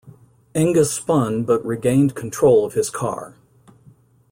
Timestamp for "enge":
0.55-0.83